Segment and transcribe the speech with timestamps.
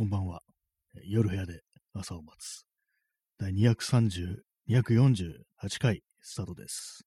[0.00, 0.40] こんばんは。
[1.04, 1.60] 夜部屋で
[1.92, 2.64] 朝を待つ。
[3.38, 7.04] 第230、248回スタートです。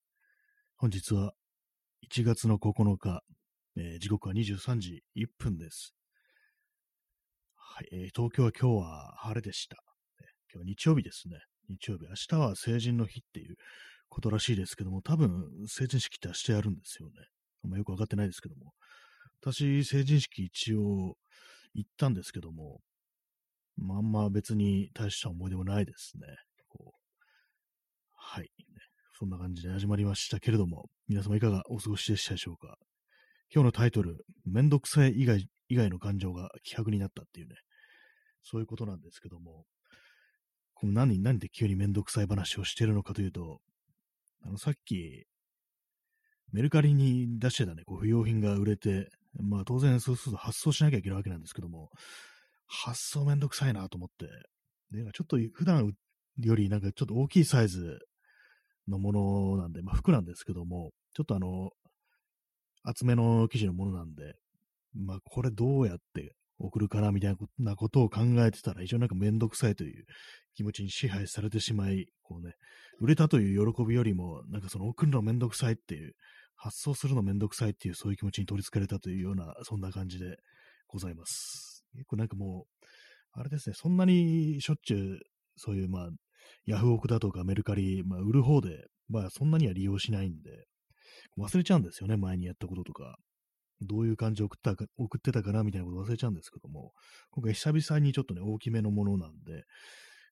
[0.75, 1.33] 本日は
[2.07, 3.23] 1月の9日、
[3.77, 5.95] えー時刻は23時1分です。
[7.55, 9.77] はい、えー東京は今日は晴れでした。
[10.53, 11.39] 今日は日曜日ですね。
[11.69, 12.05] 日曜日。
[12.05, 13.55] 明日は成人の日っていう
[14.07, 17.15] ことらしいですけども、多分成人式って明日やるんですよね。
[17.63, 18.75] あんまよくわかってないですけども。
[19.41, 21.17] 私、成人式一応
[21.73, 22.81] 行ったんですけども、
[23.77, 26.27] まあ、あんま別に大した思い出もないですね。
[28.25, 28.49] はい、
[29.19, 32.77] そんな感じで始まりましたけれども、皆様いかがお過ごしでしたでしょうか。
[33.53, 37.55] 今日のタイトル、めんどくさい以外以外の感情が希薄になったっていうね、
[38.41, 39.65] そういうことなんですけども、
[40.73, 43.59] この何、何で急にめんどくさい話をしてるのかというと、
[44.41, 45.25] あの、さっき、
[46.51, 49.09] メルカリに出してたね、こう不要品が売れて、
[49.41, 51.89] まあ当然そうすると発送しなきゃいけないわけなんですけども、
[52.67, 54.27] 発送めんどくさいなと思って、
[54.91, 55.91] でちょっと普段
[56.39, 57.99] よりなんかちょっと大きいサイズ
[58.87, 61.71] のものなんで、まあ服なんですけども、ちょっとあの、
[62.83, 64.35] 厚めの生地のものなんで、
[64.95, 70.05] まあこれどうやって送るかなみたいなことを考えてたら、一応なんかめんどくさいという
[70.55, 72.53] 気持ちに支配されてしまい、こうね、
[72.99, 76.13] 売れたという喜びよりも、なんかその送るのめんどくさいっていう、
[76.55, 80.37] 発送するのめんどくさいっていうそういう気持ちに取り憑かれたというような、そんな感じで
[80.87, 81.83] ございます。
[81.93, 82.85] 結構なんかもう、
[83.33, 85.19] あれですね、そんなにしょっちゅう、
[85.55, 86.09] そういうまあ、
[86.65, 90.65] ヤフオクだとかメルカリ、まあ売る方で、まあそんなには利用しないんで、
[91.37, 93.17] 忘れちゃうんですよね、前にやったこととか。
[93.81, 96.93] どういう感じを送ったか、送ってたかなみたいなこと忘れちゃうんですけども、
[97.31, 99.63] 今回久々にちょっとね、大きめのものなんで、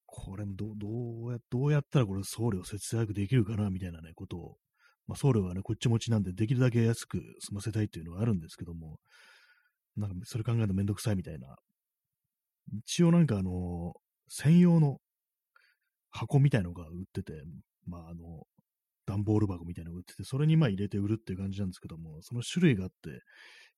[0.06, 0.88] これど、ど
[1.26, 4.58] うや、どうやったらこれ送料節約できるかなみたいなね、ことを、
[5.08, 9.00] まあ送料はね、こっち持ちなんで、できるだけ安く済ませたいっていうのはあるんですけども、
[9.98, 11.56] なんかそれ考えるとめんどくさいみたいな。
[12.86, 13.94] 一応なんかあの、
[14.30, 15.00] 専用の
[16.12, 17.34] 箱みたいのが売ってて、
[17.86, 18.44] まああの、
[19.06, 23.22] 段ボール箱みたいなの売ってて、それにまあ入れて売るっていう感じなんですけども、その種類があって、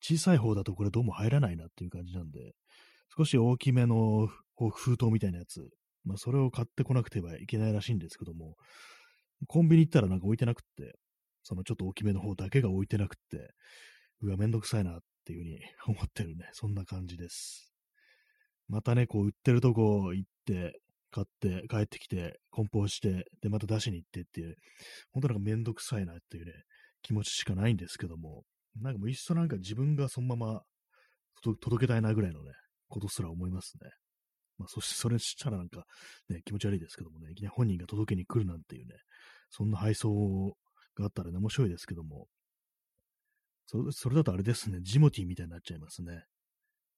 [0.02, 2.40] 小さい方だとこれどうも入らないなっていう感じなんで、
[3.18, 4.28] 少し大きめの
[4.58, 5.62] 封筒みたいなやつ、
[6.04, 8.56] まあそれを買ってこなくてはいけないらしいんですけども、
[9.48, 10.96] コンビニ行ったらなんか置いてなくって、
[11.44, 13.54] そのちょっと大きめの方だけが置いてなくって、
[14.22, 15.60] うわ、めんどくさいなっていうふうに
[15.98, 17.74] 思ってるね、そんな感じです。
[18.68, 20.80] またね、こう売ってるとこ行って、
[21.12, 24.58] 買って、帰ってきて、梱包して、で、また出しに行ってっていう、
[25.12, 26.54] 本当なんかめんどくさいなっていうね、
[27.04, 28.44] 気持ちしかないんですけども、
[28.82, 30.64] なんかもういっそなんか自分がそのまま
[31.44, 32.52] 届届けたいなぐらいのね、
[32.88, 33.92] ことすら思いますね。
[34.58, 35.86] まあ、そして それしたらなんか、
[36.30, 38.96] ね、気持ち悪いですけどもね、いきなり本人が届けに来るなんていうね、
[39.50, 40.58] そんな配送
[40.96, 42.28] があったらね、面白いですけども、
[43.66, 46.24] そそれだとあれですね、ジモティーみたいになっちゃいますね。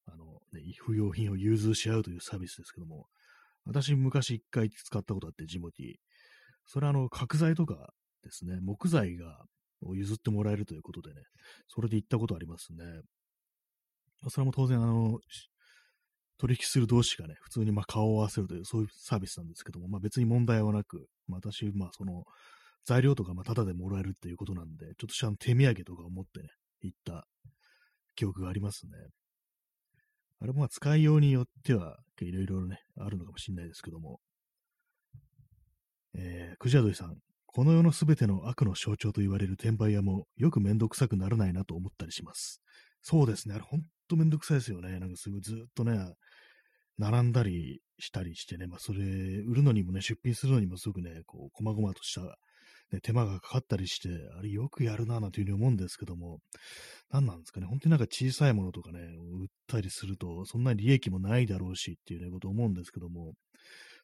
[0.08, 3.08] あの、ね、不要品を融通し合うというサービスですけども、
[3.66, 5.94] 私昔一回使ったことあって、ジモティー。
[6.66, 9.46] それはあの、角材とかですね、木材が
[9.82, 11.22] を譲ってもらえるということでね、
[11.68, 12.84] それで行ったことありますね。
[14.30, 15.20] それも当然あの、
[16.38, 22.24] 取引する同士がね、普通にま顔を合わせるという、そういうサービスなんですけども、まあ別に問題はなく、まあ私、まあその、
[22.86, 26.50] 材料とかまあタダでもらえるっていうことなんで、ちょっとした手土産とかを持ってね、
[26.82, 27.28] 行った
[28.16, 28.92] 記憶がありますね。
[30.42, 34.20] あれもまあ使いようによっては、いろいろね、あるのかもしれないですけども。
[36.18, 42.62] えー、クジャドイさん、この世のすべての悪の象徴と言われる転売屋もよくめんどくさくならないなと思ったりします。
[43.02, 45.00] そうですね、あれほんとめんどくさいですよね。
[45.00, 46.14] なんかすごいずっとね、
[46.98, 52.38] 並んだりしたりしてね、まあそれ、売るのにもね、出品するのにもすごくね、こう、細々とした、
[52.92, 56.40] ね、手間がかかったりして、あれよくやるなぁなんていうふうに思うんですけども、
[57.10, 63.34] 何なんですかね、本当になんか小さいものとかね、売ったりすると、そんなに利益もないだろうしっていうね、ことを思うんですけども、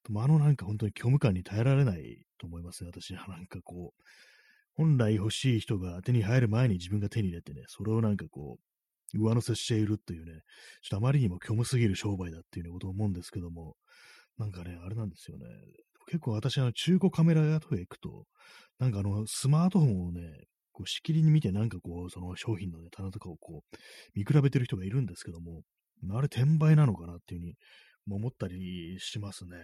[0.10, 3.28] もあのなんか本当に虚無感に耐えられないと思いますね、私は。
[3.30, 4.04] なんかこう、
[4.74, 8.60] 本来欲しい人が手に入る前に自分が手に入れてね、それをなんかこ
[9.14, 10.42] う、上乗せしているっていうね、
[10.82, 13.76] ちょっとあまりにも虚無すぎる商売だっていうね、ことを思うんですけども、
[14.38, 15.46] なんかね、あれなんですよね。
[16.12, 18.26] 結構私、あの、中古カメラ屋とか行くと、
[18.80, 20.22] なんかあの、スマートフォンをね、
[20.74, 23.78] こう、しきりに見て、なんかこう、その商品のね、棚とかをこう、
[24.14, 25.62] 見比べてる人がいるんですけども、
[26.10, 27.56] あれ転売なのかなっていうふうに
[28.10, 29.56] 思ったりしますね。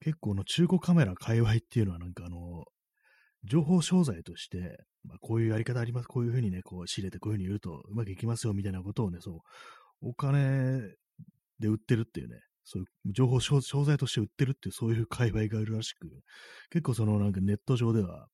[0.00, 2.64] 結構の中古カメラ界隈っていうのはなんかあの、
[3.44, 9.36] 情報商材として、まあ、こういうやり方あります、こういうふうにね、こう仕入れてこういうふうに言うとうまくいきますよみたいなことをね、そ
[10.02, 10.80] う、お金
[11.58, 16.08] で売ってるっていうね、そういう情報商材として売ってるっていうそういう界隈がいるらしく、
[16.70, 18.28] 結構そのなんかネット上では、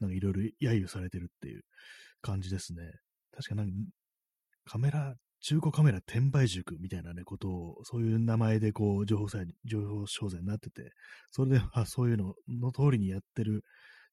[0.00, 0.40] なんかいろいろ
[0.70, 1.62] 揶揄されてるっていう
[2.22, 2.82] 感じですね。
[3.34, 3.72] 確かなんか、
[4.64, 10.92] カメラ中古カメラ転売塾みたいなね、ことを、そういう名前でこう、情報さ情報商材になってて、
[11.32, 13.64] それで、あ、そういうのの通りにやってる、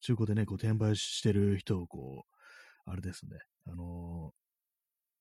[0.02, 3.38] 中古でね、こう、転売してる人をこう、あれですね、
[3.68, 4.34] あの、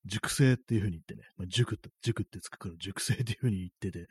[0.09, 4.07] 熟成っていう風に言ってね、まあ、塾って、塾ってつくから熟成っていう風に言ってて、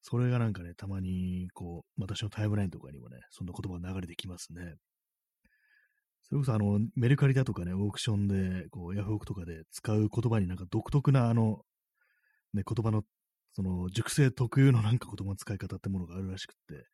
[0.00, 4.74] それがなんかね、たまに、こう、私のタイムラインとかにもね、そんな言葉が流れてきますね。
[6.22, 11.62] それこそあの、メルカリだとかね、オークションで、こう、ヤフオクとかで使う言葉になんか独特なあの、
[12.54, 13.02] ね、言葉の、
[13.54, 16.86] その、熟成特有のなんか言葉の使い方ってものがあるらしくって、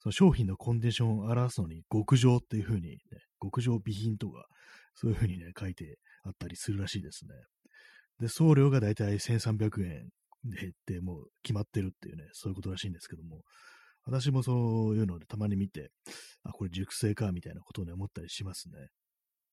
[0.00, 2.98] その商品のコンディションを表すのに、極上っていう風に、ね、
[3.42, 4.46] 極上備品とか、
[4.94, 7.34] そういう風にね、書いてあったりするらしいですね。
[8.20, 10.08] で、送料がだいたい1300円
[10.44, 13.42] で、でもう決まってるっていうね、そういうことらしいんですけども、
[14.04, 15.90] 私もそういうのでたまに見て、
[16.42, 18.88] あ、これ熟成か、みたいなことをね、思ったりしますね。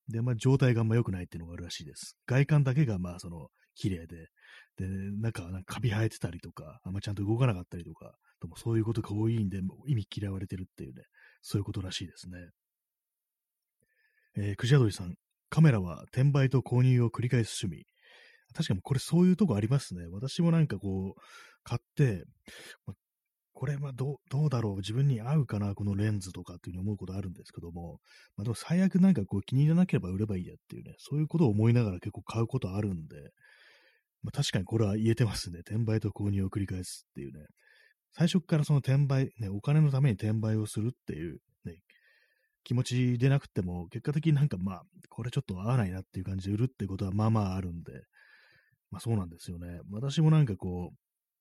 [0.08, 2.16] で、まあ、状態があんま良くないっていうのがあるらしいです。
[2.26, 4.30] 外観だけが、まあ、その、綺麗で、
[4.78, 4.88] で、
[5.20, 11.04] 中はなんかカビ生えてたりとか、あんまちゃんと動かなかったりとか、ともそういうことが多いんで、もう意味嫌われてるっていうね、
[11.42, 12.38] そういうことらしいですね。
[14.38, 15.16] えー、クジャドリさん、
[15.50, 17.86] カメラは転売と購入を繰り返す趣味。
[18.56, 20.08] 確かにこれそういうとこありますね。
[20.08, 21.22] 私もなんかこう、
[21.64, 22.26] 買って、
[22.88, 22.94] ま
[23.54, 28.00] これはどどうだろう自分に合うかなこのレンズとかっていうふうに思うことあるんですけども、
[28.36, 33.16] ま、でも最悪なんかこう気に入らなければ売ればいいやっていうね、そういうことを思いながら結構買うことあるんで、
[34.24, 35.60] ま、確かにこれは言えてますね。
[35.60, 37.46] 転売と購入を繰り返すっていうね。
[38.18, 41.78] 最初からその転売、ね、お金のために転売をするっていう、ね、
[42.66, 47.94] 気持ちでなくても、結果的になんかまあ、これちょっと合わないなっていう感じで売るってことはまあまああるんで、
[48.96, 49.82] まあそうなんですよね。
[49.92, 50.98] 私もなんかこう、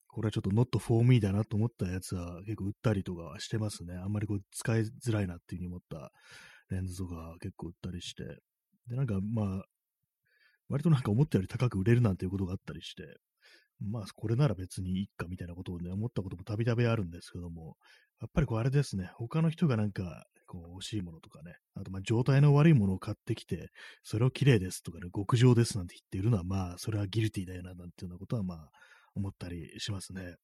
[0.09, 3.95] これはちょっと not for me だなと思ったやつは結構売ったりとかしてますね。
[3.95, 6.11] あんまりこう使いづらいなっていう風に思った
[6.71, 8.25] レンズとか結構売ったりして。
[8.89, 9.65] で、なんかまあ、
[10.69, 13.05] 割となんか思ったより高く売れるなんていうことがあったりして、
[13.81, 17.77] まあこれなら別にいいかみたいなことをね、思ったこともたびたびあるんですけども、
[18.21, 20.25] やっぱりこうあれですね、他の人がなんか
[20.55, 23.71] こう欲しいものとかね、あとまあ状態の悪いものを買ってきて、
[24.03, 28.71] それを綺麗ですとかね、極上ですなんて言っているのはまあ、それはギルティだよななんていうようなことはまあ、
[29.15, 30.37] 思ったりしますね。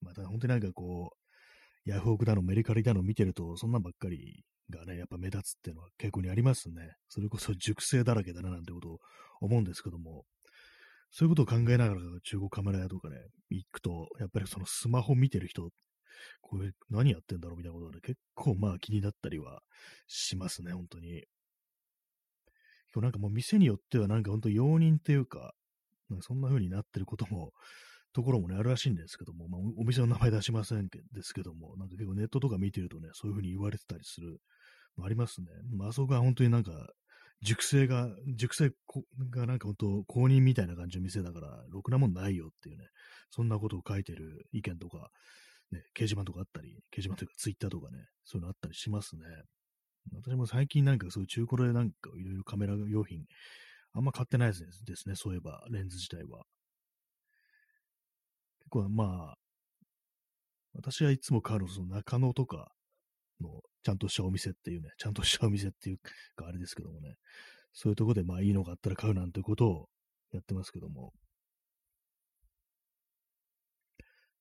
[0.00, 6.94] また本当になんかこう、ヤフオクだのメリカリだの見てると、そんなんばっかりがね、やっぱ目立つっていうのは傾向にありますね。
[7.08, 8.98] それこそ熟成だらけだななんてことを
[9.40, 10.24] 思うんですけども、
[11.10, 13.16] そういうことを考えながら中国カメラ屋とかね、
[13.50, 15.70] 行くと、やっぱりそのスマホ見てる人、
[16.40, 17.58] これ何やってんだろう？
[17.58, 19.62] みたいなことがね、結構まあ気になったりは
[20.06, 21.24] しますね、本当に。
[22.92, 25.54] 今日なんかもう店によってはなんか本当容認っていうか、
[26.08, 27.52] なんかそんな風になってることも
[28.12, 34.40] ところもね、あるらしいんですけども、まあ、お店の名前出しませんけですけども、なんか結構ネットとか見てるとね、そういうふうに言われてたりする
[34.98, 35.46] のありますね。
[35.72, 36.72] まあそこが本当になんか、
[37.42, 38.72] 熟成が、熟成
[39.30, 42.84] がなんか本当、公認みたいな感じの店だから、ろくなもんないよっていうね、
[43.30, 45.10] そんなことを書いてる意見とか、
[45.72, 49.22] ね、掲示板とかあったり、掲示板というかツイッターとかね、そういうのあったりしますね。
[50.14, 53.24] 私も最近なんかそういう中古でなんかいろいろカメラ用品、
[53.92, 56.44] あんま買ってないですね、そういえば、レンズ自体は。
[58.60, 59.38] 結構まあ、
[60.74, 62.70] 私はいつも買うのその中野とか
[63.40, 65.98] のちゃんとしたお店っていうね、ちゃんとしたお店っていう
[66.36, 67.14] かあれですけどもね、
[67.72, 69.88] そういうとこでまあいいのがあったら買うなんてことを
[70.32, 71.12] やってますけども。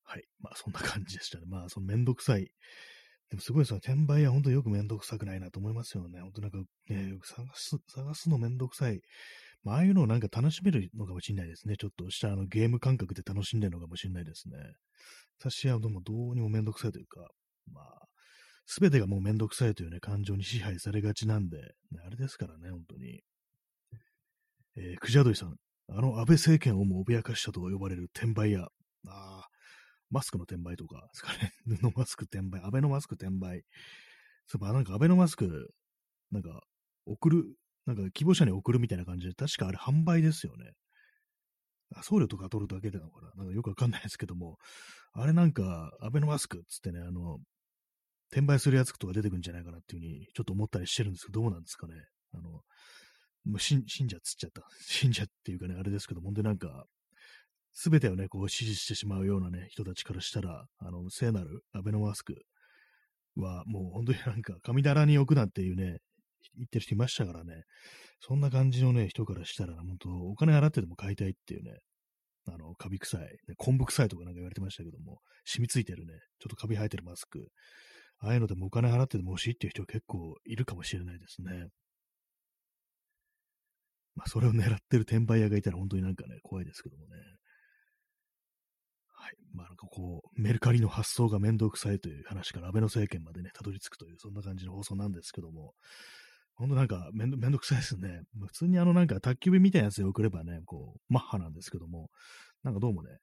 [0.09, 0.23] はい。
[0.41, 1.45] まあそんな感じでしたね。
[1.47, 2.51] まあそのめんどくさい。
[3.30, 3.78] でもすごいですよ。
[3.78, 6.19] 転売は本当によくめんどくさくないなと思いますよね。
[6.21, 6.57] 本当なんか
[6.89, 9.01] ね、探す、探すのめんどくさい
[9.63, 11.75] まあ、あいうのをなんか楽しめるのかもしれないですね。
[11.78, 14.57] ちょっとしたあのゲーム感覚で楽しんでるのかもしれないですね。
[15.39, 17.28] 私はどうもどうにもめんどくさいというか、
[17.71, 17.85] まあ、
[18.66, 21.63] すべてがもうめんどくさいというね、感情に支配されがちなんで、ね、
[22.06, 23.21] あれですからね、本当に。
[24.78, 25.56] えー、クジャドイさん、
[25.89, 28.69] あの安倍政権をも脅かしたと呼ばれる転売屋、
[29.07, 29.38] あ
[30.09, 33.63] マスクの転売とかですかね、布マスク転売、安倍のマスク転売。
[34.47, 35.69] そういえば、なんか安倍のマスク、
[36.31, 36.63] なんか、
[37.06, 37.45] 送る
[37.85, 40.73] なんか希望者に送るみたいな感じで、確かあれ販売ですよね。
[42.04, 43.31] 送料とか取るだけなのかな？
[43.35, 44.57] なんかよくわかんないですけども、
[45.13, 47.39] あれなんか、アベノマスクっつってね、あの、
[48.31, 51.94] 転売するやつとか出てくるんじゃないかなっていうふうにちょっと思ったりしてるんですけど、どうなんですかね。
[52.33, 52.61] あの、
[53.45, 54.61] もう信者っつっちゃった。
[54.81, 56.85] 信者っていうかね、あれですけど、本当になんか、
[57.71, 62.35] すべてをね、こう支持してしまうようなね、人たちからしたら、あの、聖なるアベノマスク
[63.35, 65.99] は、もう本当になんか、神棚に置くなっていうね、
[66.57, 67.64] 言ってる人いましたからね、
[68.19, 71.80] そんな感じのね、人からしたら、本当お金払ってでも買いたいっていうね、
[72.47, 77.47] あの、カビ臭い、ね、昆布臭いとかなんか言われてましたけども、染みついてるね、ちょっとカビ生えてるマスク、
[78.19, 81.68] ああいうのでもお金払ってでも欲しいっていう人結構いるかもしれないですね。
[84.16, 87.16] まあ、それを狙ってる転売屋がいたら本当になんかね、怖いですけどもね。
[89.30, 89.38] い。
[89.54, 95.74] まあなんかこう、メルカリの発想がめんどくさいという話から安倍の政権までね、たどり着くという、そんな感じの放送なんですけども、
[96.56, 98.21] ほんとなんかめんめんどくさいですね。
[98.38, 102.09] 普通にあのなんか宅急便みたいなやつで送ればね、こう、マッハなんですけども、
[102.64, 103.18] なんかどうもね、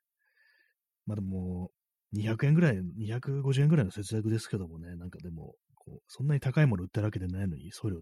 [1.06, 1.70] まあでも、
[2.14, 8.00] 200円ぐらい、250円ぐらいの節約ですけどもね、なんかでも、こう、そんなに高いもの売ってるわけでないのに、送料、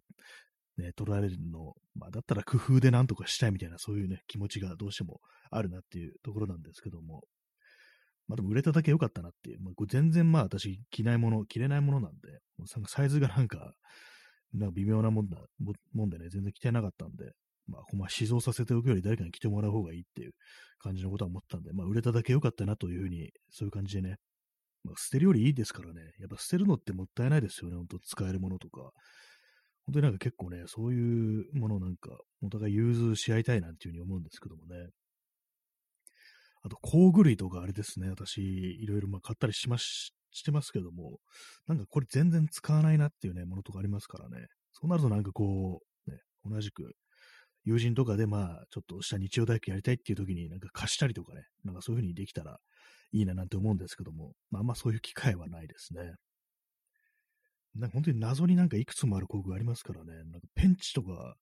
[0.76, 5.20] ね、取られるの、まあだったら工夫でなんとかしたいみたいな、そういうね、気持ちがどうしても
[5.50, 7.22] あるなっていうところなんですけども、
[8.28, 9.60] まあでも売れただけ良かったなっていう。
[9.60, 13.74] まあ、これ全然まあ私着ないもの、着れないものなんで、もうサイズがなんか、
[14.54, 15.38] なんか微妙なもんだ、
[15.92, 17.32] もんでね、全然着てなかったんで、
[17.66, 20.32] まあ、ほんま、試造させておくより誰かに着てもらう方がいいっていう
[20.78, 24.16] 感じのことは思ったんで、まあ、売れただけ良かったなというふうに、そういう感じでね、
[24.84, 28.90] まあ、捨てるよりいいですからね、やっぱ捨てるのってもったいないですよね、ほんと使えるものとか。
[29.86, 32.10] 本当になんか結構ね、そういうものなんか、
[32.42, 34.88] お互い融通し合いたいなんていうふうに思うんですけどもね。
[36.64, 41.20] あと、工具類とかあれですね、私、いろいろまあ買ったりしまし、してますけども、
[41.68, 44.48] なんかこれ全然使わないなっていうね、ものとかありますからね。
[44.72, 46.96] そうなるとなんかこう、ね、同じく、
[47.64, 52.58] 友人とかでまあ、ちょっとした日曜大工やりたいっていう時になんか貸したりとかね、なんかそういう風にできたら
[53.12, 56.14] いいななんて思うんですけども、まああんまそういう機会はないですね。
[57.74, 61.36] なんか本当に謎になんかいくつもある工具ありますからね、なんかペンチとか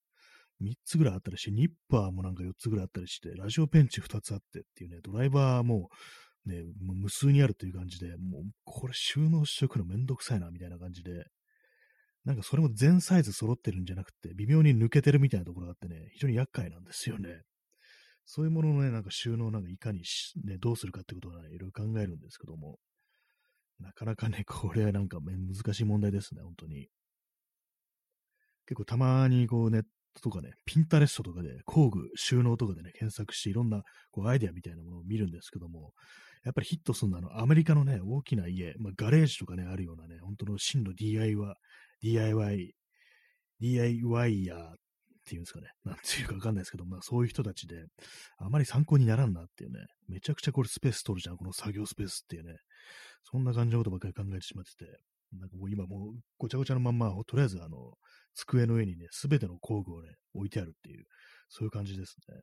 [0.61, 5.89] 3つぐらいあったりして、ニッパーもなんか4つぐらいあったりして、ラジオペンチ2つあってっていうね、ドライバーも
[6.45, 11.25] ね、無数にあるという感じで、もうこれ収納しておくのめんどくさいなみたいな感じで、
[12.25, 17.41] なんかそれも全サイズ揃ってるんじゃなくて、微妙に抜けてるみたいなところがあってね、非常に厄介なんですよね。
[18.25, 22.79] そういうもののね、なんか収納なんかいかにしね、どうするかってことはね、いろいろ考えるんですけども、
[23.79, 26.87] なかなかね、これはなんか難しい問題ですね、本当に。
[28.65, 29.83] 結構たまにこうネッ
[30.21, 35.91] とかね、ピンタレストとかで工具、収納とかでね、検索していろんなこうアイデアみたいなものを見るんですけども、
[36.43, 41.55] やっぱりヒットするのはあのアメリカのね、大きな家、まあ、ガレージとかね、あるようなね、本当の真の DIY、
[42.01, 42.73] DIY、
[43.59, 44.75] DIY やっ
[45.25, 47.85] ていうんですかね、なんていうかわかんないですけど、まあそういう人たちで、
[48.37, 49.79] あまり参考にならんなっていうね、
[50.09, 52.55] めちゃくちゃこれスペース取るじゃん、この作業スペースっていうね、
[53.23, 54.91] そんな感じのことばっかり考えてしまってて、
[55.39, 57.93] なんかもう今もうごちゃごちゃのまんま、とりあえずあの、
[58.33, 61.05] 机の上にね、すべての工具をね、置いてあるっていう、
[61.49, 62.41] そういう感じですね。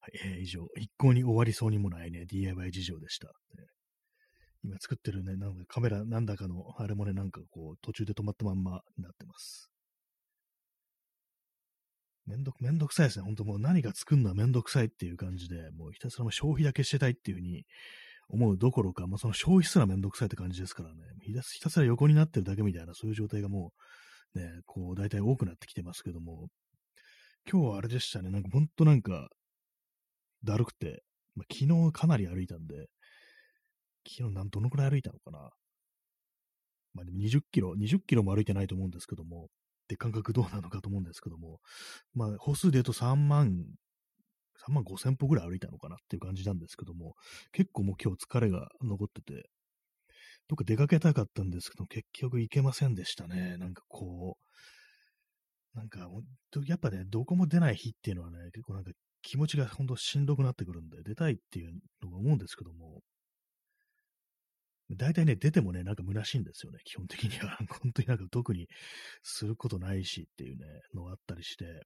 [0.00, 3.28] はい、えー、以上、一向に終わりそうにもないね、DIY 事情でした。
[3.28, 3.32] ね、
[4.62, 9.70] 今作ってるね、なんかカメラなんだかの、あれもね、なんかこう、途中で止まったまんまになってます。
[12.26, 13.24] めんどく、めんどくさいですね。
[13.24, 17.64] ほんともう何か作るのはめんどくさいっていう感じで、もうひたすらも消費だけしてたいっていうふうに
[18.28, 21.02] 思うどころか、もうその消費すらめんどくさいって感じですからね。
[21.22, 23.72] ひたすら横になってるだけみたいな、そういう状態がも
[24.34, 26.48] う、ね、こう、大体多くなってきてますけども、
[27.50, 28.30] 今日はあれでしたね。
[28.30, 29.28] なんかほんとなんか、
[30.44, 31.02] だるくて、
[31.34, 32.88] まあ、昨日かなり歩いたんで、
[34.08, 35.50] 昨日なんどのくらい歩いたのかな。
[36.94, 39.48] まあでも20キロ、20キロも歩いてないと思うんですけども、っ
[39.88, 41.60] て感覚どうなのかと思うんですけども、
[42.14, 43.66] まあ歩数で言うと3万、
[44.68, 47.14] 3万5千歩ぐらい歩いたのかなっていう感じなんですけども、
[47.52, 49.48] 結構もう今日疲れが残ってて、
[50.48, 53.56] どっか出かけたかったんですけど、結局行けませんでしたね。
[53.58, 54.36] なんかこ
[55.74, 56.08] う、なんか、
[56.66, 61.72] やっぱね、どこも出ない日っていうのはね、結構なんか気持ちがほんとしんどくなってくるんで、出たいっていう
[62.02, 63.02] のが思うんですけども、
[64.90, 67.58] 大体ね、出てもね、なんか虚しいんですよね、基本的には。
[67.82, 68.68] 本当になんか特に
[69.22, 71.82] することないしっていうね、のがあったりして、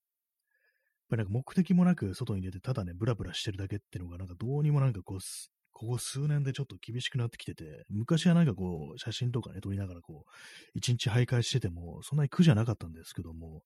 [1.10, 5.18] ぱりなんか目的もなく外に出て、ただね、ブラブラしてるだけっていうのが、なんかどうにもなんかこう、
[5.72, 10.30] ここ数年でちょっと厳しくなってきてて、昔はなんかこう、写真とかね、撮りながらこう、
[10.74, 13.62] 一日徘徊してても、そんなに苦じゃなかったんですけども、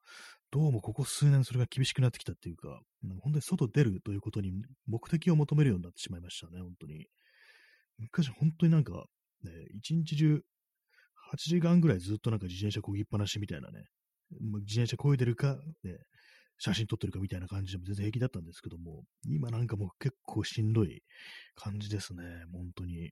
[0.50, 2.80] どうもここ数年それが厳しくなってきたっていうか、
[3.20, 4.52] 本当に外出るということに
[4.86, 7.06] 目的を求めるようになってしまいましたね、本当に。
[7.98, 9.06] 昔本当になんか、
[9.42, 10.42] ね、一日中、
[11.32, 13.84] 8時間ぐらいずっとなんか自転車こぎっぱなしみたいなね、
[14.30, 15.98] 自転車こいでるか、ね、
[16.58, 21.02] 写真撮ってるかみたいな感じでも全然平気だったんですけども、今なんかもう結構しんどい
[21.54, 23.10] 感じですね、本当に。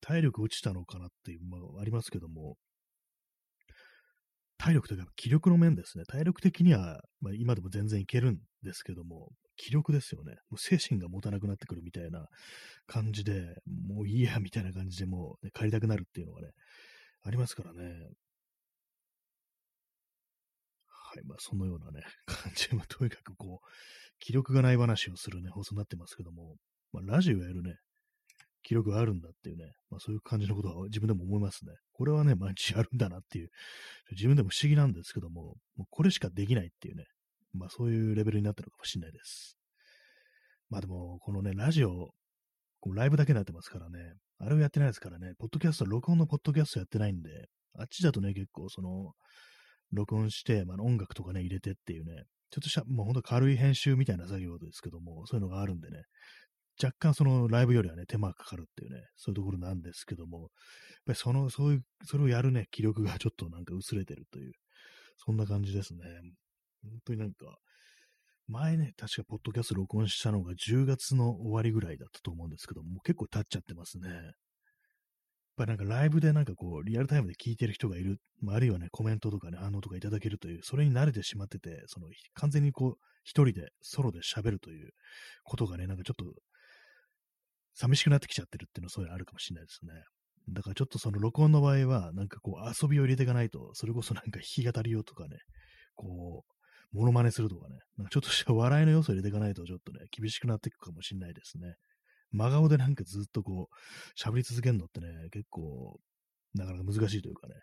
[0.00, 2.56] 体力落ちたのかなっていう、まあ、ありますけども、
[4.56, 6.04] 体力というか気力の面ですね。
[6.04, 10.34] 体力的には、まあ、今でも全然いけるんですけども、気力ですよね。
[10.50, 12.26] もう精神が持たなくなってくるみたいな
[12.86, 16.48] 感じで、もういいや、みたいな感じでもう、ね、帰りたくなるっていうのがね、
[17.22, 18.10] ありますからね。
[21.12, 23.68] はい、まあ、そのようなね、 感じで、まあ、とにかくこう、
[24.20, 26.56] 気力がない話をするね、放送になってますけども、
[26.92, 27.78] まあ、ラジオやるね、
[28.62, 31.72] 記録があるんだっていうね、まあそういう感じのことは自分でも思いますね。
[31.92, 33.48] これはね、毎日やるんだなっていう、
[34.12, 37.06] 自分でも不思議なんですけども、もうこれしかできないっていうね、
[37.52, 39.56] まあそういうレベルになったのかもしれないです。
[40.68, 42.10] まあでも、このね、ラジオ、
[42.80, 49.12] こうライブだけになってますからね、あれをやってないですからね、ポッドキャスト、録音のポッドキャストやってないんで、あっちだとね、結構その、
[49.92, 56.02] 録音して、まあ、音楽とかね、入れてっていうね、ちょっとした、もうほんと軽い編集みたいな作業ですけども、そういうのがあるんでね、
[56.82, 60.48] 若干そのライブよりはね、手間がかかるっていうね、そういうところなんですけども、やっ
[61.06, 64.52] ぱりその、そういう、それをやるね、気力がちょっとなんか薄れてるという、
[65.18, 66.00] そんな感じですね。
[66.82, 67.58] 本当になんか、
[68.48, 74.08] 前ね、確かポッドキャスト録音したのが10月の終わりぐらいだったと思うんですけども、結構経っちゃってますね。
[75.60, 84.90] やっぱりなんかライブでなんかこう、リアルタイムで聞いてる人がいる、まあ、あるいはね、コメントとかね、反応とかいただけるという、それに慣れてしまってて、その、完全にこう、一人で、ソロで喋るという
[85.44, 86.24] ことがね、なんかちょっと、
[87.74, 89.92] 寂しくなってきちゃってるっていうのはそういうのあるかもしれないですね。
[90.48, 95.36] だからちょっとその録音の場合は、なんかこう遊びを入れていかないと、それこそなんか弾き語り用とかね、
[95.94, 96.44] こ
[96.92, 101.74] う、モノマネするとかね、なんかちょっとした笑いの要素を入れていかないとちょっとね、厳しくなっていくかもしれないですね。
[102.32, 103.74] 真顔でなんかずっとこう、
[104.18, 106.00] 喋り続けるのってね、結構、
[106.54, 107.54] なかなか難しいというかね、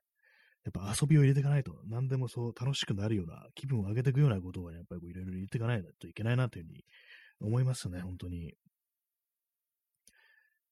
[0.65, 6.83] やっぱ遊びを入れていかないと、何でもそう楽しくなるような、気分を上げていくようなことをねやっぱりいろいろ入れていかないといけないなというふうに
[7.39, 8.53] 思いますね、本当に。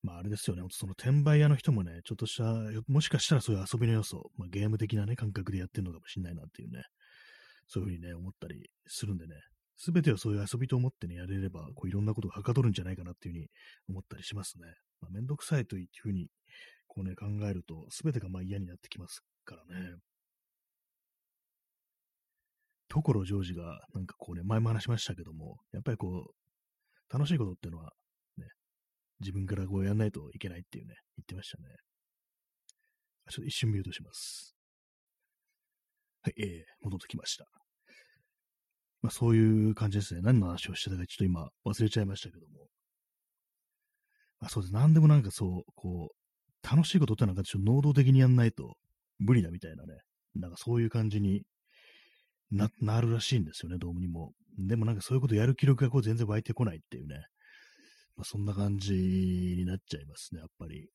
[0.04, 2.44] まああれですよね、その転売屋の人もね、ちょっとした、
[2.88, 6.84] もしかしたらそういう遊びの要素、まあ、ゲーム的なね、感覚でやってるのかもしれないなっていうね、
[7.68, 9.36] そういうふうにね、思ったりするんでね、
[9.78, 13.48] すべてをそういう遊びと思ってね、やれれば、こういろんなことがはかどるんじゃないかなっていうふうに
[13.90, 14.68] 思ったりしますね。
[15.02, 16.30] まあ、めんどくさいというふうに、
[16.88, 19.98] こうね、考えると、すべてがまあ嫌になってきますからね。
[22.88, 27.92] 所ジョージが、なんかこうね、前も話しましたけども、やっぱりこう、楽しいことっていうのは、
[29.20, 31.70] 自分からこうやんないといけないっていうね、言ってましたね。
[33.30, 34.56] ちょっと一瞬ミュートします。
[36.22, 37.65] はい、えー、戻ってきました。
[39.06, 40.22] まあそういう感じですね。
[40.24, 42.66] 何の話をしてたかちょっと今忘れちゃいましたけども。
[44.40, 44.74] まあそうです。
[44.74, 48.74] 何でもなんかそう、こう、楽しいことってなんかちょっと能動的にやんないと
[49.20, 49.94] 無理だみたいなね。
[50.34, 51.44] なんかそういう感じに
[52.50, 54.32] な、なるらしいんですよね、どうにも。
[54.58, 57.18] でもなんかそういうことやる気力がこう全然湧いてこないっていうね。
[58.16, 60.90] まあ、そんな感じになっちゃいますね、やっぱり。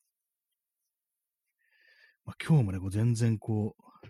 [2.25, 4.07] まあ、今日もね、こう全然こう、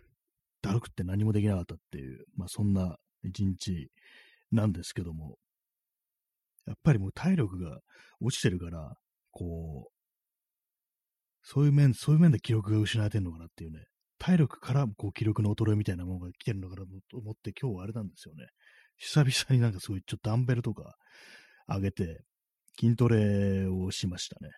[0.64, 3.90] だるくって何もできなかったっていう、まあそんな一日
[4.52, 5.38] なんですけども、
[6.66, 7.80] やっぱりもう体力が
[8.20, 8.96] 落ちてるから、
[9.32, 9.92] こう、
[11.44, 13.80] そういう面、そういう面で記録が失われてるのかなっていうね、
[14.20, 18.46] 体力からこう記録の衰えみたいなものが来てるのかなと思って今日はあれなんですよね。
[18.98, 20.96] 久々になんかすごいちょっとダンベルとか
[21.68, 22.22] 上げて、
[22.80, 24.52] 筋トレをしましたね。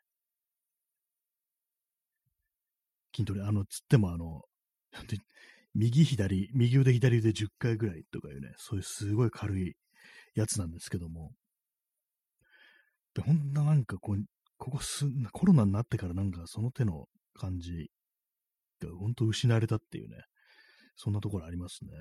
[3.16, 4.42] 筋トレ、あの、つってもあの、
[5.76, 9.76] 右左、右腕左腕10回ぐらいとかいうね、そういうすごい軽い
[10.36, 11.32] やつなんですけども、
[13.22, 14.18] ほんななんかこう、
[14.58, 17.06] ここす、コロナになってからなんかその手の
[17.36, 17.90] 感じ
[18.82, 20.18] が本当失われたっていうね、
[20.96, 21.92] そんなところありますね。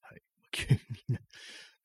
[0.00, 0.20] はい。
[0.50, 1.20] 急にね、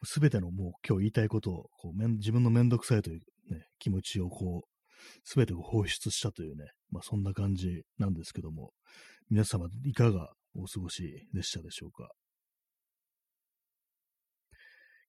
[0.04, 4.70] すべてのもう今日言いたいことを、こうめん自分のめんどくさいという、ね、気持ちをこう、
[5.24, 8.72] すべてを放出したというね、まあそんな感じなんですけども、
[9.30, 12.10] 皆様いかがお過ごしでしたでしょうか？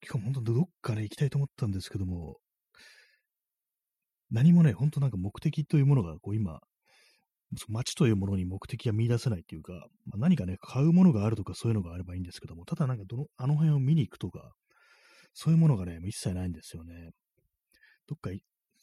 [0.08, 2.36] 今日本当どっかね行きたいと思ったんですけども、
[4.30, 6.60] 何もね、本当なんか目的というものがこう今、
[7.68, 9.72] 街というものに目的が見出せないというか、
[10.04, 14.52] まあ、何かね、買うものがあるとかそういうのがあればいいんですけども、ただなんかどの、あの辺を見に行くとか、
[15.32, 17.10] そういうものがね、一切ないんですよね。
[18.06, 18.30] どっか、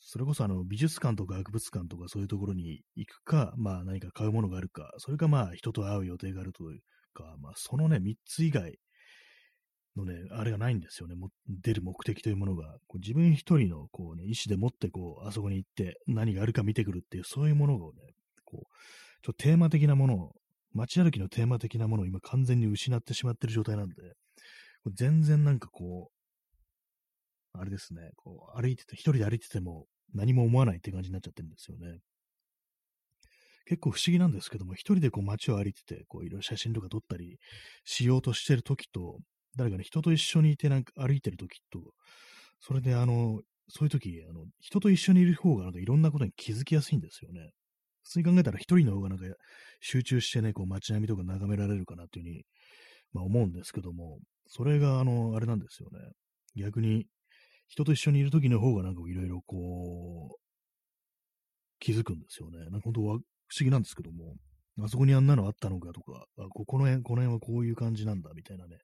[0.08, 6.80] それこそあの美術館とか博物館とかそういうところに行くか、まあ何か買うものがあるか、それかまあ人と会う予定があるという
[7.16, 8.78] か、まあそのね、三つ以外
[9.98, 11.16] のね、あれがないんですよね。
[11.16, 18.02] も出る目的というものが、こう自分一人のこうね、意思でもってこう、あそこに行って何があるか見てくるっていう、そういうものをね、
[18.44, 20.34] こう、ちょっとテーマ的なものを、
[20.72, 23.96] 街歩きのテーマ的なものを今完全に失ってしまってる状態なんで、
[24.94, 32.00] 全然なんかこう、あれですね、こう歩いてて、一人で歩いてても何も思わないって感じになっちゃってるんですよね。
[33.66, 37.40] 結構不思議なんですけども、一人でこう街を歩いてて、こういろいろ写真とか撮ったり
[37.84, 39.18] しようとしてる時と、
[39.56, 41.80] 誰かね、人と一緒にいてなんか歩いてる時と、
[42.62, 47.52] それであの、そういう時、あの、人と一緒にいる方がなんかいろんなことに気づきやすいんですよね。
[48.04, 49.26] 普通に考えたら一人の方がなんか
[49.82, 52.44] 集中してね、こう街並みとか眺められるかなっていうふうに、
[53.14, 56.00] まあ思うんですけども、それがあの、あれなんですよね。
[56.56, 57.08] 逆に
[57.68, 60.46] 人と一緒にいる時の方がなんかいろいろこう、
[61.80, 62.60] 気づくんですよね。
[62.70, 64.36] なんか本当は不思議なんですけども、
[64.82, 68.78] あそこにあんなのあったのかとか、あここの辺、この辺はこういう感じなんだみたいなね、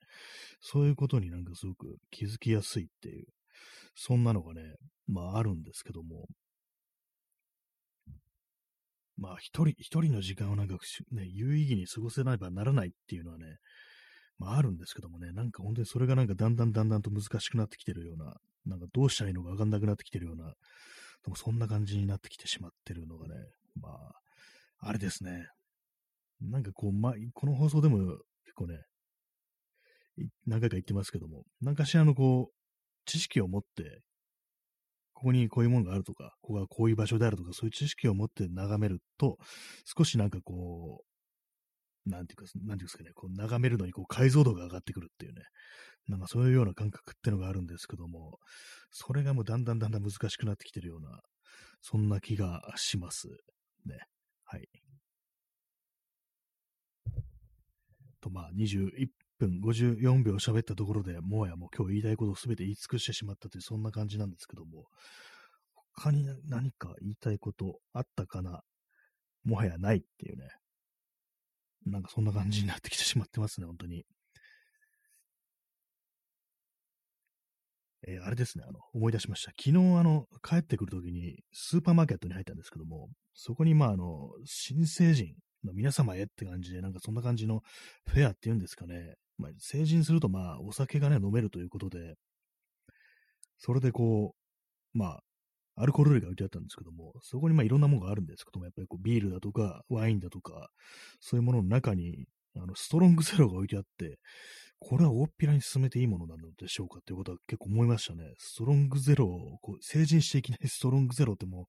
[0.62, 3.26] そういうことになんかすごく気づきやすいっていう、
[3.96, 4.62] そんなのがね、
[5.08, 6.28] まああるんですけども、
[9.18, 10.78] まあ一人、一人の時間をなんか
[11.12, 13.58] ね、有意義に過ごせなばならないっていうのはね、
[14.38, 18.34] まああるんですけどもね、なんか本当にそれがなんかだんだんだんだんと難しくなってきてるような、
[18.66, 20.54] なんかどうしたらいいのかわかんなくなってきてるような、
[21.24, 23.36] でもそんな感じになってきてしまってるのがね、
[23.80, 24.14] まあ、
[24.80, 25.48] あれですね。
[26.42, 27.98] なんかこう、ま、この放送でも
[28.46, 28.80] 結構ね、
[30.46, 32.54] 何回か言ってますけども、何かしらのこう、
[33.06, 34.02] 知識を持って、
[35.14, 39.38] ここにこういうものがあるとか、ここがこういう場所であるとか、そういう知識を持って眺めると、
[39.86, 41.11] 少しなんかこう、
[42.06, 45.42] なんていうか、なんていうんですかね、こう眺めるのにこう解像度が上がってくるっていうね、
[46.08, 48.40] なんかそういうような感覚っていうのがあるんですけども、
[48.90, 51.22] それがもうだんだんだんだん難しくなってきてるような、
[51.82, 53.28] そんな気がします。
[53.86, 54.00] ね。
[54.46, 54.68] はい。
[58.20, 59.08] と、まあ、21
[59.40, 64.86] 分54秒喋ったところでもうやもう今日言いたいことを全て言い尽くしてしまったという、そんな感じなんですけども、
[65.96, 68.62] 他に何か言いたいことあったかな？
[69.44, 70.50] もはやないっていうね。
[71.86, 74.06] なんかそんな感じになってきてしまってますね、本当に。
[78.08, 79.52] えー、あれですね、あの、思い出しました。
[79.52, 87.62] 昨日、あの、帰ってくるときに、スーパーマーケットに入ったんですけども、そこに、まあ、あの、新成人の皆様へって感じで、なんかそんな感じの
[88.08, 89.16] フェアっていうんですかね。
[89.38, 92.16] まあ、成人すると、まあ、お酒がね、飲めるということで、
[93.60, 94.34] それでこ
[94.96, 95.24] う、まあ、
[95.82, 100.70] アルコール類が置いてあったんですけども、そこにまあいろんなものがあるんですけども、やっぱりこうビールだとか、ワインだとか、
[101.20, 104.20] そういうものの中に、あの、ストロングゼロが置いてあって、
[104.80, 108.34] これは大っぴらに進めていいものなのでしょうかっていうことは結構思いましたね。
[108.40, 111.66] ストロングゼロを、こう成人していきない ストロングゼロってもう、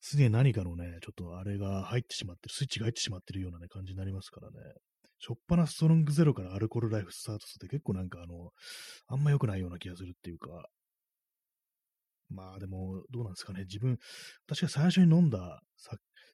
[0.00, 4.56] すでに何かのね、ちょっとあれが入ってしまってる、スイッチが入ってしまってるようなね、感じになりますからね。
[5.20, 8.50] しょっぱなストロングゼロからアルコールライフスタートするって結構なんかあの、
[9.08, 10.68] あんま良くないような気がするっていうか、
[12.30, 13.62] まあでも、どうなんですかね。
[13.62, 13.98] 自分、
[14.46, 15.62] 私が最初に飲んだ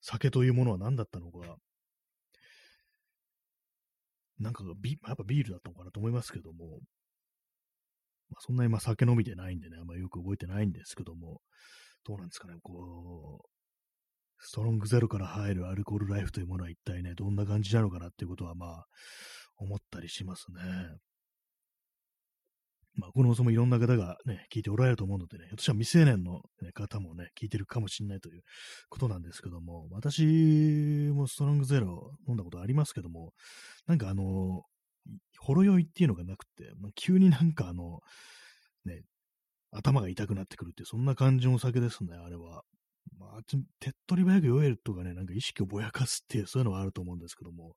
[0.01, 1.57] 酒というものは何だったのか、
[4.39, 6.81] なんかビ、やっぱビールだったのかなと思いますけども、
[8.31, 11.41] まあ、そんなに酒飲みでないんでね、あんまよく覚えてないんですけども、
[12.05, 13.49] どうなんですかね、こう、
[14.39, 18.87] ストロングゼロから入るアルコールライフというものは一体ね、どんな感じなのかなっていうことはまあ、
[19.57, 20.61] 思ったりしますね。
[22.97, 28.43] まあ、この放送もいろんな方がね、聞いておられると思うのでね、私は未成年の、ね、方もね、聞いてるかもしれないという
[28.89, 30.25] ことなんですけども、私
[31.13, 33.33] もストロングゼロ飲んだことありますけども、
[33.87, 34.63] なんかあの、
[35.39, 38.01] ほろ酔いっていうのがなくて、まあ、急になんかあの、
[38.85, 39.03] ね、
[39.73, 42.63] 頭が痛くなってくるっていう、そんな感じのお酒ですね、あれは。
[43.35, 43.43] まあ、
[43.81, 47.75] 手っ取り早く酔えるとかね、なんか意識をぼやかすっていう、そういうのはあると思うんですけども、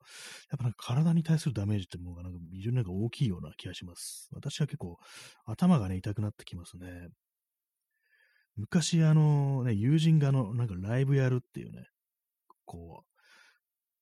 [0.52, 4.30] やっぱなんか体に対するダメージってものがなんか非常になんか大きいような気がします。
[4.34, 4.98] 私は結構
[5.46, 7.10] 頭がね、痛くなってきますね。
[8.56, 11.88] 昔、あの、ね、友人があの、なんかライブやるっていうね、
[12.66, 13.22] こう、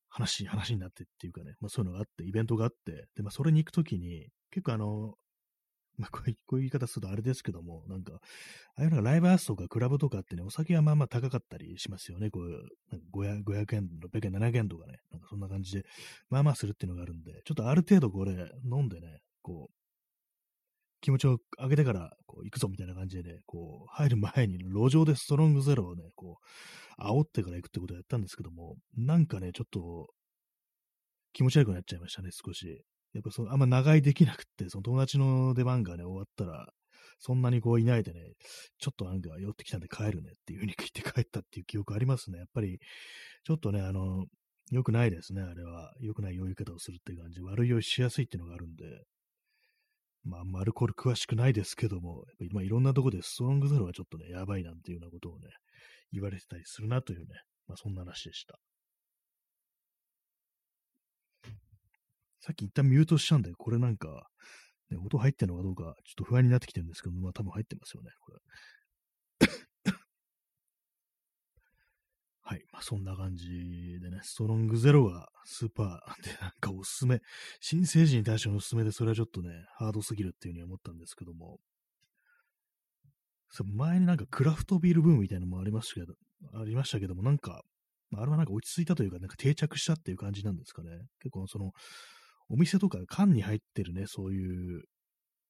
[0.10, 5.15] 話、話になってっていうかね、まあそういうのがあって、イベントがあって、で、まあそれに行くときに、結構あの、
[6.00, 12.30] まあ、こういう言い方するとあれですけども、なんか、ああいうのがライブハウスとかクラブとかってね、お酒はまあまあ高かったりしますよね。
[12.30, 15.86] こういう、なんか 500, 500円、600円、700円とかね、なんかそんな感じで、
[16.30, 19.86] まあまあするっていうのがあるんで、ちょっとある程度これ飲んでね、こう、
[21.02, 26.40] 気持ちを上げてから、こう、行くぞみたいな感じでね、こう、入る前に路上でストロングゼロをね、こ
[27.00, 30.10] う、煽ってから行くってことをやったんですけども、なんかね、ちょっと、
[31.32, 32.84] 気持ち悪くなっちゃいましたね、少し。
[33.15, 36.69] やっぱそのあんま長居できなくって、その友達の出番がね、終わったら、
[37.19, 38.19] そんなにこういないでね、
[38.78, 42.39] ちょっとなんか寄ってきたんで帰るねっていう風に聞いて帰ったっていう記憶ありますね。
[42.39, 42.80] やっぱり、
[43.45, 44.25] ちょっとね、あの、
[44.71, 45.93] 良くないですね、あれは。
[46.01, 47.39] 良くない酔い方をするっていう感じ。
[47.41, 48.84] 悪い酔いしやすいっていうのがあるんで。
[50.25, 55.49] まあ、アルコール詳しくないですけども、やっぱり、まあ、いろんなとこでストロングゼロはちょっとね、やばいなんていうようなことをね、
[56.12, 57.25] 言われてたりするなというね、
[57.67, 58.58] まあ、そんな話でした。
[62.46, 64.28] さっき一旦ミュートしたんで、これなんか、
[64.92, 68.38] ね、音入ってるのかどうか、ちょっと不安になってきてるんですけど、まあ多分入ってますよね、これ。
[72.42, 72.64] はい。
[72.72, 77.20] まあそんな感じでね、ストロングゼロがスーパーでなんかおすすめ、
[77.62, 81.60] 新成人に対してのおすすめで、それはちょっとね、ハードすぎるっていうふうに思ったんですけども、
[83.64, 86.14] 前になんかクラフトビールブームみたいなのもありましたけど、
[86.62, 87.64] ありましたけども、なんか、
[88.16, 90.90] あれはなんか落ち着いたというか、なんか定着したっていう感じなんですかね。
[91.22, 91.72] 結構その、
[92.50, 94.84] お店とか缶に入ってるね、そういう、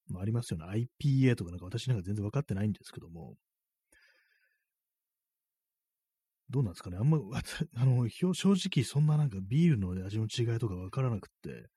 [0.07, 0.87] まあ、りますよね。
[1.01, 3.35] IPA とかなんか私なんか全然分かってないんですけども、
[6.49, 6.97] どうなんですかね。
[6.97, 7.17] あんま、
[7.75, 11.69] あの、正直そんななんかビールの味の違いとかわからなくって、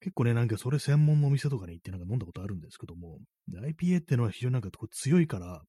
[0.00, 3.18] 結構ね、なんかそれ専門のお店とかに行ってなんか飲んだことあるんですけども、
[3.52, 5.62] IPA ってのは非常になんかこう強いから、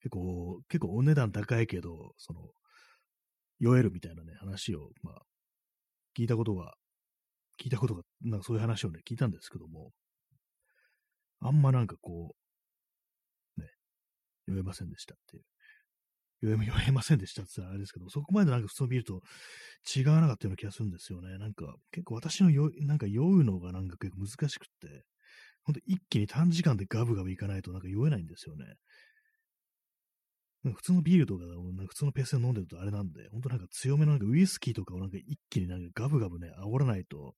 [0.00, 2.50] 結構、結構お値段高いけど、その、
[3.58, 5.22] 酔えるみたいなね、話を、まあ、
[6.16, 6.74] 聞いたことが、
[7.60, 9.90] 聞いたことが、なんかそういう話をね、聞いたんですけども、
[11.40, 12.34] あんまなんかこ
[13.56, 13.68] う、ね、
[14.46, 15.42] 酔えませんでしたっていう。
[16.42, 19.22] 酔え 酔えませんでしたって言ったらあれですけど、そこまでなんか普通のビールと
[19.96, 21.38] 違わなかったような気がするんですよね。
[21.38, 25.04] なんか結構私の酔なんか酔うのがなんか結構難しくって、
[25.62, 28.74] ほんと一気に短時間でガブガブいかないとなんか酔えないんですよね。
[30.72, 31.44] 普通のビールとか
[31.88, 37.34] 普通のペースで飲んでるとあれなんで、ほんとなんか強めのなんかウイスキーとかをなんか一気になんかガブガブね、煽らないと、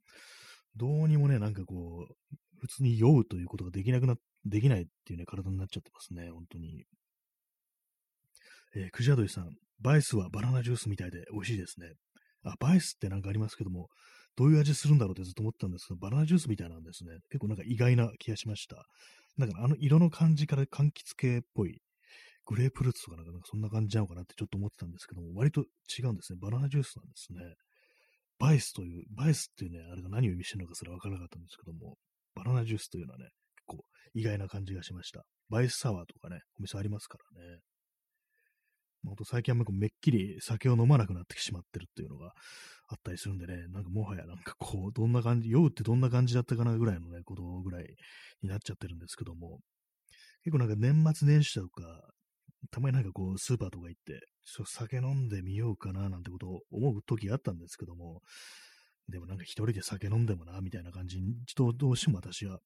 [0.76, 6.84] どうにもね、なんかこう、普通に酔うということができなくな、できないっていうね、体になっちゃってますね、本当に。
[8.76, 11.92] えー、クジャドイさん、バイスはバナナジュースみたいで美味しいですね。
[12.44, 13.88] あ、バイスってなんかありますけども、
[14.36, 17.18] どういう味するんだろうってずっと思ったんですけど、バナナジュースみたいなんですね。
[17.30, 18.86] 結構なんか意外な気がしました。
[19.38, 21.80] だからあの色の感じから柑橘系っぽい、
[22.46, 25.62] グレープフルーツとかなんかそんな感じなのかなってちょっと思ってたんですけども、割と
[25.98, 26.38] 違うんですね。
[26.40, 27.40] バナナジュースなんですね。
[28.38, 31.96] バイスという、バイスっていうね、あれが何を意味してるのかすらわからなかったんですけども、
[32.35, 35.24] バナナジュースというのはね、結構意外な感じがしました。
[35.48, 37.61] バイスサワーとかね、お店ありますからね。
[39.04, 42.32] ほんと最近はめっきり酒を飲まなくなってしまってるっていうのが
[42.88, 47.87] あったりするんでね、なんかもはやなんかこう、どんな感じ、酔うってどんな感じだったかなぐらいのね、ことぐらい
[48.42, 49.61] になっちゃってるんですけども、
[50.42, 51.82] 結構なんか年末年始とか、
[52.71, 58.23] たまになんかこう、スーパーとか行って、ちょっと酒飲んでみようかななんてことを思う時があったんですけども、
[59.09, 61.35] でもなんか一人で酒飲んでもな、みたいな感じに、
[61.77, 62.59] どうしても私は、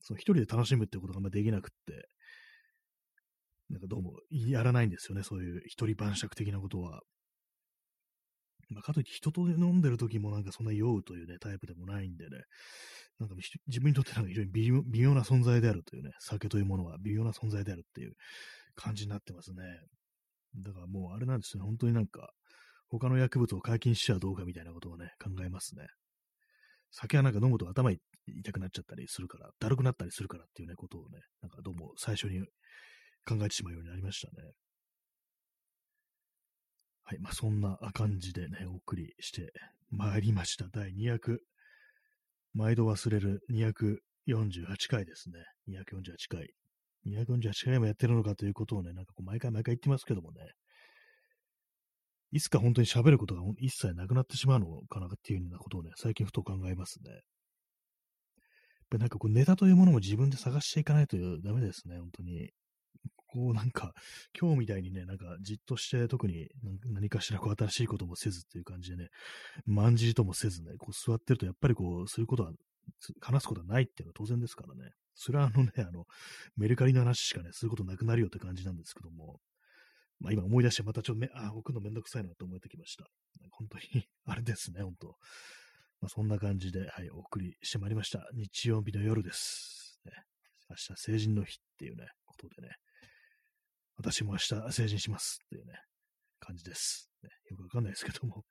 [0.00, 2.08] その一人で楽しむってことがあんまできなくって、
[3.70, 7.00] なんかどうもやらないんですよね、そういう一人晩酌的なことは。
[8.70, 12.30] まあ、かといって人と飲んでる時もなんかそんな酔うというね、タイプでもないんでね、
[13.18, 13.34] なんか
[13.66, 18.14] 自分にとってなんか非常に微妙な存在であるというね、酒というものは微妙な存在であるっていう
[18.74, 19.62] 感じになってますね。
[20.56, 22.30] だからもうあれなんですね、本当になんか、
[22.88, 25.86] 他の薬物を解禁しちゃうどうかみたいなことをね、考えますね。
[26.90, 32.40] 酒はなんか飲むと頭痛くなっちゃったりするから、だるくなったりするからっていうね、ことをね、なんかどうも最初に
[33.26, 34.52] 考えてしまうようになりましたね。
[37.02, 37.18] はい。
[37.18, 39.52] まあ、そんな感じでね、お送りして
[39.90, 40.68] 参りました。
[40.72, 41.38] 第200、
[42.54, 45.44] 毎度忘れる248回ですね。
[45.68, 46.48] 248回。
[47.06, 50.40] 248回もやってるのかということをね、なんかこう毎回毎回言ってますけどもね、
[52.32, 57.10] いつか本当に喋ることが一切なくなってしまうのかなっていうようなことをね、最近ふと考えますね。
[57.12, 57.20] やっ
[58.90, 62.50] ぱなんかこうネタというものも自分で探していかないとダメですね、本当に。
[63.34, 63.92] こうなんか、
[64.38, 66.48] 今日みたいにね、なんかじっとして特に
[66.86, 69.08] 何かしらこう新しいこともせずっていう感じでね、
[69.66, 72.52] まんじりともせずね、こう座ってるとやっぱりこう、そういうことは、
[73.20, 74.90] 話すことはないっていうのは当然ですからね。
[75.14, 76.04] それはあのね、あの、
[76.56, 79.40] メルカリの話しかね、することなくなるよって感じなんですけども、
[80.20, 83.04] まあ今思い出してまたちょっとめ、あ、置くのめんどくさいなと思ってきました。
[83.50, 85.08] 本当に あれですね、本当。
[86.00, 88.28] まあそんな感じで、はい、お送りしてまいりました。
[88.34, 90.00] 日曜日の夜です。
[90.04, 90.12] ね、
[90.68, 92.76] 明日成人の日っていうね、ことでね、
[93.96, 95.74] 私も明日成人しますっていうね、
[96.40, 97.10] 感じです。
[97.22, 98.44] ね、よくわかんないですけども、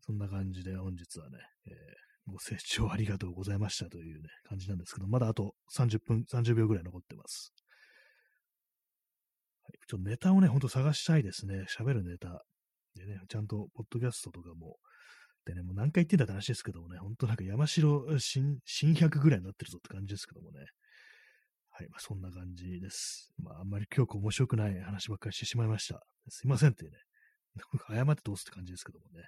[0.00, 1.74] そんな感じで本日はね、えー、
[2.26, 7.52] ご清聴ありがとうございましたというね、感じなんですけど、まだあと30分、30秒ぐらい残ってます。
[9.64, 11.64] はい、ちょっとネタをね、ほんと探したいですね。
[11.68, 12.44] 喋るネタ。
[12.94, 14.76] でね、ちゃんと、ポッドキャストとかも、
[15.44, 20.60] でね、もう何回言ってんだって話ですけどもね、ほんとなんか山城新、新百ぐらいになってるぞって感じですけどもね。
[21.70, 23.32] はい、まあ、そんな感じです。
[23.42, 26.02] まあ、あんまり今日面白くない話ばっかりしてしまいました。
[26.28, 26.90] すいませんってね。
[27.88, 29.24] 謝ってどうすって感じですけどもね。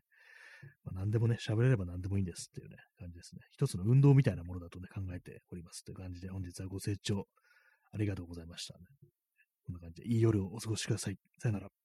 [0.84, 3.40] まあ、何でもね、喋れれば何でもいいんですっていうね、感じですね。
[3.52, 7.26] 一つの運動みたいなものだとね、考えておりますという感じで、本日はご清聴
[7.92, 8.86] ありがとうございました、ね。
[9.66, 11.16] こんな感じで、いい夜をお過ごしください。
[11.38, 11.83] さよなら。